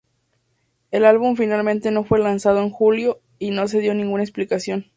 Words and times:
El 0.89 1.05
álbum 1.05 1.35
finalmente 1.35 1.91
no 1.91 2.03
fue 2.03 2.17
lanzado 2.17 2.59
en 2.63 2.71
julio 2.71 3.21
y 3.37 3.51
no 3.51 3.67
se 3.67 3.81
dio 3.81 3.93
ninguna 3.93 4.23
explicación. 4.23 4.87